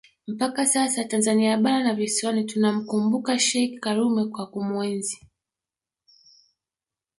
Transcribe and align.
mpaka 0.33 0.61
sasa 0.65 1.03
Tanzania 1.03 1.57
bara 1.57 1.83
na 1.83 1.93
visiwani 1.93 2.43
tunamkumbuka 2.43 3.39
Sheikh 3.39 3.79
Karume 3.79 4.25
kwa 4.27 4.47
kumuenzi 4.47 5.27